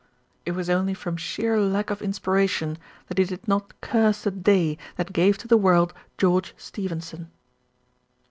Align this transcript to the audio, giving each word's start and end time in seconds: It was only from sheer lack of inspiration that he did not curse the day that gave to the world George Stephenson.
It 0.47 0.53
was 0.53 0.67
only 0.67 0.95
from 0.95 1.15
sheer 1.15 1.59
lack 1.61 1.91
of 1.91 2.01
inspiration 2.01 2.79
that 3.05 3.19
he 3.19 3.23
did 3.23 3.47
not 3.47 3.79
curse 3.81 4.23
the 4.23 4.31
day 4.31 4.79
that 4.95 5.13
gave 5.13 5.37
to 5.37 5.47
the 5.47 5.57
world 5.57 5.93
George 6.17 6.55
Stephenson. 6.57 7.29